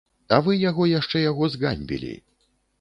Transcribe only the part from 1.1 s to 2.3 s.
яго зганьбілі.